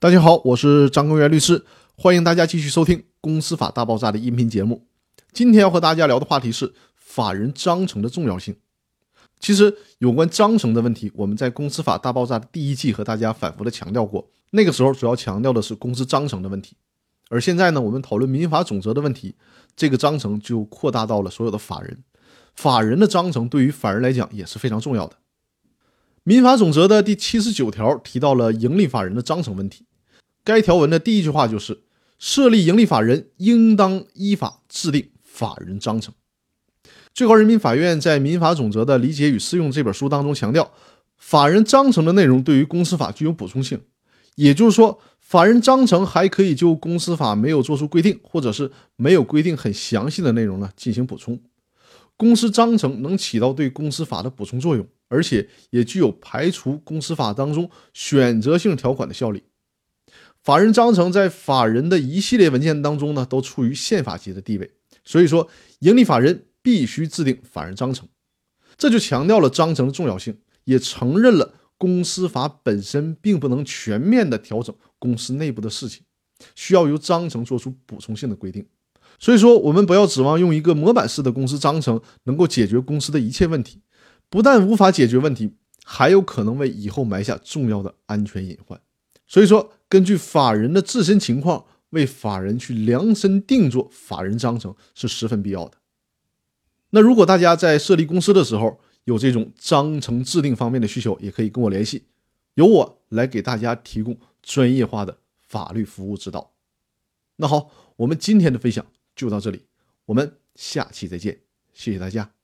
[0.00, 1.64] 大家好，我是张根源律师，
[1.96, 4.86] 欢迎大家继续收听《公司法大爆炸》的音频节目。
[5.32, 8.54] 今天要和大家聊的话题是法人章程的重要性。
[9.40, 14.30] 其实，有关章程的问题，我们在《公司法大爆炸》的第一季和大家反复的强调过。
[14.50, 16.76] 那个时候主要强调的是公司章程的问题，
[17.28, 19.34] 而现在呢，我们讨论民法总则的问题，
[19.74, 22.04] 这个章程就扩大到了所有的法人。
[22.54, 25.16] 法人的章程对于法人来讲也是非常重要的。
[26.22, 29.86] 民法总则的第七十九条提到了营利法人的章程问题。
[30.48, 31.82] 该条文的第一句话就是
[32.18, 36.14] ：“设立营利法人应当依法制定法人章程。”
[37.12, 40.72] 最高人民法院在《民法总则的理解与适用》这本书当中强调，
[41.18, 43.78] 法人章程的内容对于公司法具有补充性，
[44.36, 51.38] 也就是说，法人章程还可以就公司法没有做出规定，或者是没有规定很详细的内容呢进行补充。
[52.16, 59.42] 公司章程能起到对公司法的补充作用，而且也具有排除公司法当中选择性条款的效力。
[60.48, 64.70] 法人章程在法人的一系列文件当中呢，都处于宪法级的地位。
[65.04, 65.46] 所以说，
[65.80, 68.08] 盈利法人必须制定法人章程，
[68.78, 76.02] 这就强调了章程的重要性，也承认了公司法本身并不能全面的调整公司内部的事情，
[76.54, 78.66] 需要由章程做出补充性的规定。
[79.18, 83.82] 所以说，我们不要指望用一个模板式的公司章程能够解决公司的一切问题，
[84.30, 85.52] 不但无法解决问题，
[85.84, 88.80] 还有可能为以后埋下重要的安全隐患。
[89.28, 95.78] 所以说，根据法人的自身情况，为法人去量身定做法人章程是十分必要的。
[96.90, 102.06] 那如果大家在设立公司的时候有这种章程制定方面的需求，也可以跟我联系，
[102.54, 106.52] 由我来给大家提供专业化的法律服务指导。
[107.36, 108.84] 那好，我们今天的分享
[109.14, 109.66] 就到这里，
[110.06, 111.40] 我们下期再见，
[111.74, 112.37] 谢谢大家。